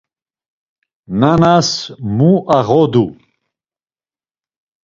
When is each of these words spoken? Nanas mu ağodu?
Nanas 1.19 1.69
mu 2.15 2.31
ağodu? 2.57 3.05